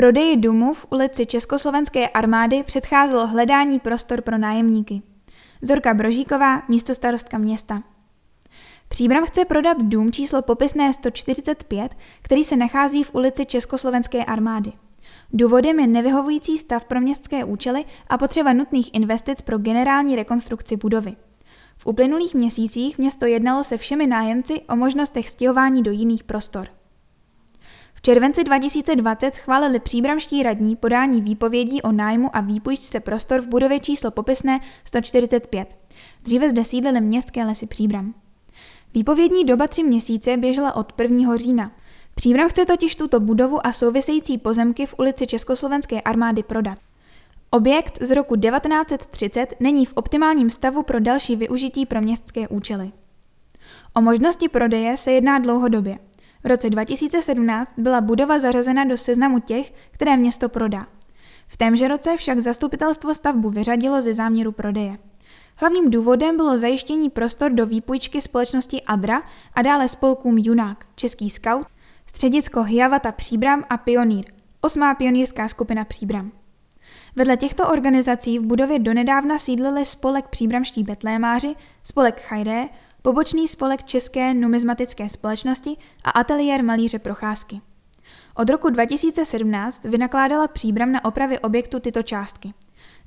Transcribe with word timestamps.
Prodeji 0.00 0.36
domu 0.36 0.74
v 0.74 0.86
ulici 0.90 1.26
Československé 1.26 2.08
armády 2.08 2.62
předcházelo 2.62 3.26
hledání 3.26 3.80
prostor 3.80 4.20
pro 4.20 4.38
nájemníky. 4.38 5.02
Zorka 5.62 5.94
Brožíková, 5.94 6.62
místo 6.68 6.94
starostka 6.94 7.38
města. 7.38 7.82
Příbram 8.88 9.24
chce 9.26 9.44
prodat 9.44 9.76
dům 9.82 10.12
číslo 10.12 10.42
popisné 10.42 10.92
145, 10.92 11.96
který 12.22 12.44
se 12.44 12.56
nachází 12.56 13.04
v 13.04 13.14
ulici 13.14 13.46
Československé 13.46 14.24
armády. 14.24 14.72
Důvodem 15.32 15.80
je 15.80 15.86
nevyhovující 15.86 16.58
stav 16.58 16.84
pro 16.84 17.00
městské 17.00 17.44
účely 17.44 17.84
a 18.08 18.18
potřeba 18.18 18.52
nutných 18.52 18.94
investic 18.94 19.40
pro 19.40 19.58
generální 19.58 20.16
rekonstrukci 20.16 20.76
budovy. 20.76 21.16
V 21.76 21.86
uplynulých 21.86 22.34
měsících 22.34 22.98
město 22.98 23.26
jednalo 23.26 23.64
se 23.64 23.76
všemi 23.76 24.06
nájemci 24.06 24.60
o 24.60 24.76
možnostech 24.76 25.28
stěhování 25.28 25.82
do 25.82 25.90
jiných 25.90 26.24
prostor. 26.24 26.79
V 28.00 28.02
červenci 28.02 28.44
2020 28.44 29.34
schválili 29.34 29.80
příbramští 29.80 30.42
radní 30.42 30.76
podání 30.76 31.22
výpovědí 31.22 31.82
o 31.82 31.92
nájmu 31.92 32.36
a 32.36 32.40
výpůjčce 32.40 33.00
prostor 33.00 33.40
v 33.40 33.46
budově 33.46 33.80
číslo 33.80 34.10
popisné 34.10 34.60
145. 34.84 35.76
Dříve 36.22 36.50
zde 36.50 36.64
sídlily 36.64 37.00
městské 37.00 37.44
lesy 37.44 37.66
Příbram. 37.66 38.14
Výpovědní 38.94 39.44
doba 39.44 39.66
tři 39.66 39.82
měsíce 39.82 40.36
běžela 40.36 40.76
od 40.76 40.92
1. 41.00 41.36
října. 41.36 41.72
Příbram 42.14 42.48
chce 42.48 42.66
totiž 42.66 42.96
tuto 42.96 43.20
budovu 43.20 43.66
a 43.66 43.72
související 43.72 44.38
pozemky 44.38 44.86
v 44.86 44.94
ulici 44.98 45.26
Československé 45.26 46.00
armády 46.00 46.42
prodat. 46.42 46.78
Objekt 47.50 47.98
z 48.02 48.10
roku 48.10 48.36
1930 48.36 49.54
není 49.60 49.86
v 49.86 49.92
optimálním 49.92 50.50
stavu 50.50 50.82
pro 50.82 51.00
další 51.00 51.36
využití 51.36 51.86
pro 51.86 52.00
městské 52.00 52.48
účely. 52.48 52.92
O 53.94 54.00
možnosti 54.00 54.48
prodeje 54.48 54.96
se 54.96 55.12
jedná 55.12 55.38
dlouhodobě. 55.38 55.94
V 56.44 56.46
roce 56.46 56.70
2017 56.70 57.72
byla 57.76 58.00
budova 58.00 58.38
zařazena 58.38 58.84
do 58.84 58.96
seznamu 58.96 59.40
těch, 59.40 59.72
které 59.90 60.16
město 60.16 60.48
prodá. 60.48 60.86
V 61.48 61.56
témže 61.56 61.88
roce 61.88 62.16
však 62.16 62.40
zastupitelstvo 62.40 63.14
stavbu 63.14 63.50
vyřadilo 63.50 64.02
ze 64.02 64.14
záměru 64.14 64.52
prodeje. 64.52 64.98
Hlavním 65.56 65.90
důvodem 65.90 66.36
bylo 66.36 66.58
zajištění 66.58 67.10
prostor 67.10 67.50
do 67.50 67.66
výpůjčky 67.66 68.20
společnosti 68.20 68.82
Adra 68.82 69.22
a 69.54 69.62
dále 69.62 69.88
spolkům 69.88 70.38
Junák, 70.38 70.86
Český 70.94 71.30
scout, 71.30 71.66
Středisko 72.06 72.62
Hyavata 72.62 73.12
Příbram 73.12 73.64
a 73.70 73.76
Pionýr, 73.76 74.24
osmá 74.60 74.94
pionýrská 74.94 75.48
skupina 75.48 75.84
Příbram. 75.84 76.32
Vedle 77.16 77.36
těchto 77.36 77.68
organizací 77.68 78.38
v 78.38 78.42
budově 78.42 78.78
donedávna 78.78 79.38
sídlili 79.38 79.84
spolek 79.84 80.28
Příbramští 80.28 80.82
betlémáři, 80.82 81.54
spolek 81.84 82.20
Chajré, 82.20 82.64
pobočný 83.02 83.48
spolek 83.48 83.82
České 83.84 84.34
numizmatické 84.34 85.08
společnosti 85.08 85.76
a 86.04 86.10
ateliér 86.10 86.64
malíře 86.64 86.98
Procházky. 86.98 87.60
Od 88.34 88.50
roku 88.50 88.70
2017 88.70 89.84
vynakládala 89.84 90.48
Příbram 90.48 90.92
na 90.92 91.04
opravy 91.04 91.38
objektu 91.38 91.80
tyto 91.80 92.02
částky. 92.02 92.54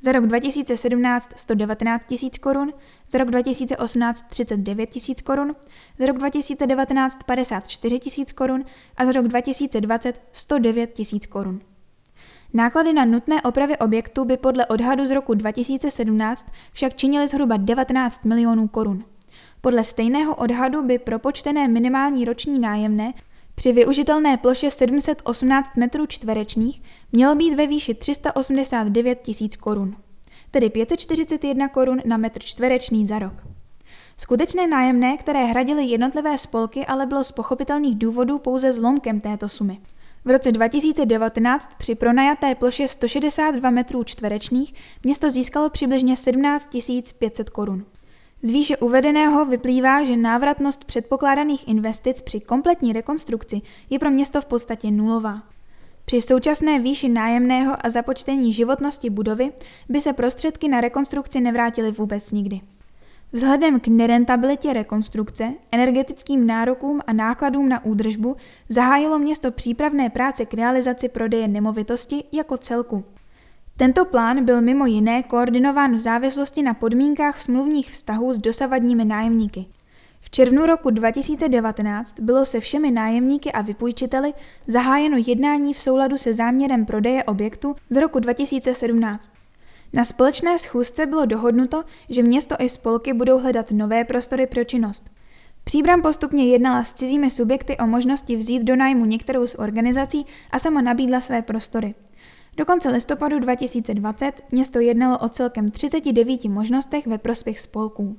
Za 0.01 0.11
rok 0.11 0.25
2017 0.25 1.31
119 1.35 2.05
tisíc 2.05 2.37
korun, 2.37 2.73
za 3.09 3.17
rok 3.17 3.29
2018 3.29 4.25
39 4.29 4.89
tisíc 4.89 5.21
korun, 5.21 5.55
za 5.99 6.05
rok 6.05 6.17
2019 6.17 7.17
54 7.25 7.99
tisíc 7.99 8.31
korun 8.31 8.65
a 8.97 9.05
za 9.05 9.11
rok 9.11 9.27
2020 9.27 10.21
109 10.31 10.93
tisíc 10.93 11.25
korun. 11.25 11.61
Náklady 12.53 12.93
na 12.93 13.05
nutné 13.05 13.41
opravy 13.41 13.77
objektu 13.77 14.25
by 14.25 14.37
podle 14.37 14.65
odhadu 14.65 15.07
z 15.07 15.11
roku 15.11 15.33
2017 15.33 16.47
však 16.73 16.95
činily 16.95 17.27
zhruba 17.27 17.57
19 17.57 18.25
milionů 18.25 18.67
korun. 18.67 19.03
Podle 19.61 19.83
stejného 19.83 20.35
odhadu 20.35 20.83
by 20.83 20.99
propočtené 20.99 21.67
minimální 21.67 22.25
roční 22.25 22.59
nájemné 22.59 23.13
při 23.55 23.71
využitelné 23.71 24.37
ploše 24.37 24.69
718 24.69 25.77
metrů 25.77 26.05
čtverečních 26.05 26.81
mělo 27.11 27.35
být 27.35 27.55
ve 27.55 27.67
výši 27.67 27.93
389 27.93 29.21
tisíc 29.21 29.55
korun, 29.55 29.95
tedy 30.51 30.69
541 30.69 31.67
korun 31.67 32.01
na 32.05 32.17
metr 32.17 32.39
čtverečný 32.43 33.07
za 33.07 33.19
rok. 33.19 33.33
Skutečné 34.17 34.67
nájemné, 34.67 35.17
které 35.17 35.45
hradily 35.45 35.85
jednotlivé 35.85 36.37
spolky, 36.37 36.85
ale 36.85 37.05
bylo 37.05 37.23
z 37.23 37.31
pochopitelných 37.31 37.97
důvodů 37.97 38.39
pouze 38.39 38.73
zlomkem 38.73 39.21
této 39.21 39.49
sumy. 39.49 39.79
V 40.25 40.29
roce 40.29 40.51
2019 40.51 41.69
při 41.77 41.95
pronajaté 41.95 42.55
ploše 42.55 42.87
162 42.87 43.69
metrů 43.69 44.03
čtverečních 44.03 44.73
město 45.03 45.29
získalo 45.29 45.69
přibližně 45.69 46.15
17 46.15 46.69
500 47.17 47.49
korun. 47.49 47.85
Z 48.45 48.51
výše 48.51 48.77
uvedeného 48.77 49.45
vyplývá, 49.45 50.03
že 50.03 50.17
návratnost 50.17 50.85
předpokládaných 50.85 51.67
investic 51.67 52.21
při 52.21 52.39
kompletní 52.39 52.93
rekonstrukci 52.93 53.61
je 53.89 53.99
pro 53.99 54.11
město 54.11 54.41
v 54.41 54.45
podstatě 54.45 54.91
nulová. 54.91 55.43
Při 56.05 56.21
současné 56.21 56.79
výši 56.79 57.09
nájemného 57.09 57.75
a 57.85 57.89
započtení 57.89 58.53
životnosti 58.53 59.09
budovy 59.09 59.51
by 59.89 60.01
se 60.01 60.13
prostředky 60.13 60.67
na 60.67 60.81
rekonstrukci 60.81 61.41
nevrátily 61.41 61.91
vůbec 61.91 62.31
nikdy. 62.31 62.61
Vzhledem 63.31 63.79
k 63.79 63.87
nerentabilitě 63.87 64.73
rekonstrukce, 64.73 65.53
energetickým 65.71 66.47
nárokům 66.47 67.01
a 67.07 67.13
nákladům 67.13 67.69
na 67.69 67.85
údržbu 67.85 68.35
zahájilo 68.69 69.19
město 69.19 69.51
přípravné 69.51 70.09
práce 70.09 70.45
k 70.45 70.53
realizaci 70.53 71.09
prodeje 71.09 71.47
nemovitosti 71.47 72.23
jako 72.31 72.57
celku. 72.57 73.03
Tento 73.77 74.05
plán 74.05 74.45
byl 74.45 74.61
mimo 74.61 74.85
jiné 74.85 75.23
koordinován 75.23 75.95
v 75.95 75.99
závislosti 75.99 76.63
na 76.63 76.73
podmínkách 76.73 77.39
smluvních 77.39 77.91
vztahů 77.91 78.33
s 78.33 78.39
dosavadními 78.39 79.05
nájemníky. 79.05 79.65
V 80.21 80.29
červnu 80.29 80.65
roku 80.65 80.89
2019 80.89 82.19
bylo 82.19 82.45
se 82.45 82.59
všemi 82.59 82.91
nájemníky 82.91 83.51
a 83.51 83.61
vypůjčiteli 83.61 84.33
zahájeno 84.67 85.17
jednání 85.27 85.73
v 85.73 85.79
souladu 85.79 86.17
se 86.17 86.33
záměrem 86.33 86.85
prodeje 86.85 87.23
objektu 87.23 87.75
z 87.89 87.97
roku 87.97 88.19
2017. 88.19 89.31
Na 89.93 90.05
společné 90.05 90.57
schůzce 90.59 91.05
bylo 91.05 91.25
dohodnuto, 91.25 91.83
že 92.09 92.23
město 92.23 92.55
i 92.59 92.69
spolky 92.69 93.13
budou 93.13 93.39
hledat 93.39 93.71
nové 93.71 94.03
prostory 94.03 94.47
pro 94.47 94.63
činnost. 94.63 95.11
Příbram 95.63 96.01
postupně 96.01 96.47
jednala 96.47 96.83
s 96.83 96.93
cizími 96.93 97.29
subjekty 97.29 97.77
o 97.77 97.87
možnosti 97.87 98.35
vzít 98.35 98.63
do 98.63 98.75
nájmu 98.75 99.05
některou 99.05 99.47
z 99.47 99.55
organizací 99.55 100.25
a 100.51 100.59
sama 100.59 100.81
nabídla 100.81 101.21
své 101.21 101.41
prostory. 101.41 101.95
Do 102.57 102.65
konce 102.65 102.89
listopadu 102.89 103.39
2020 103.39 104.43
město 104.51 104.79
jednalo 104.79 105.17
o 105.17 105.29
celkem 105.29 105.69
39 105.69 106.45
možnostech 106.45 107.07
ve 107.07 107.17
prospěch 107.17 107.59
spolků. 107.59 108.17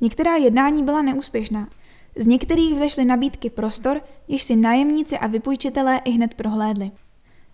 Některá 0.00 0.36
jednání 0.36 0.82
byla 0.84 1.02
neúspěšná. 1.02 1.68
Z 2.16 2.26
některých 2.26 2.74
vzešly 2.74 3.04
nabídky 3.04 3.50
prostor, 3.50 4.00
již 4.28 4.42
si 4.42 4.56
nájemníci 4.56 5.18
a 5.18 5.26
vypůjčitelé 5.26 6.00
i 6.04 6.10
hned 6.10 6.34
prohlédli. 6.34 6.90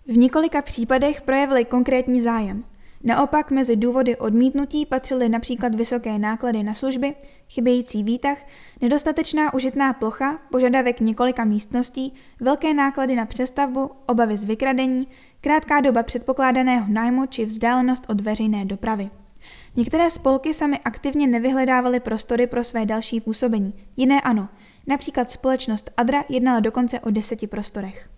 V 0.07 0.17
několika 0.17 0.61
případech 0.61 1.21
projevili 1.21 1.65
konkrétní 1.65 2.21
zájem. 2.21 2.63
Naopak 3.05 3.51
mezi 3.51 3.75
důvody 3.75 4.17
odmítnutí 4.17 4.85
patřily 4.85 5.29
například 5.29 5.75
vysoké 5.75 6.17
náklady 6.19 6.63
na 6.63 6.73
služby, 6.73 7.15
chybějící 7.49 8.03
výtah, 8.03 8.37
nedostatečná 8.81 9.53
užitná 9.53 9.93
plocha, 9.93 10.39
požadavek 10.51 10.99
několika 10.99 11.43
místností, 11.43 12.13
velké 12.39 12.73
náklady 12.73 13.15
na 13.15 13.25
přestavbu, 13.25 13.91
obavy 14.05 14.37
z 14.37 14.43
vykradení, 14.43 15.07
krátká 15.41 15.81
doba 15.81 16.03
předpokládaného 16.03 16.85
nájmu 16.89 17.25
či 17.25 17.45
vzdálenost 17.45 18.05
od 18.07 18.21
veřejné 18.21 18.65
dopravy. 18.65 19.09
Některé 19.75 20.11
spolky 20.11 20.53
sami 20.53 20.79
aktivně 20.79 21.27
nevyhledávaly 21.27 21.99
prostory 21.99 22.47
pro 22.47 22.63
své 22.63 22.85
další 22.85 23.21
působení, 23.21 23.73
jiné 23.97 24.21
ano. 24.21 24.49
Například 24.87 25.31
společnost 25.31 25.91
Adra 25.97 26.23
jednala 26.29 26.59
dokonce 26.59 26.99
o 26.99 27.09
deseti 27.09 27.47
prostorech. 27.47 28.09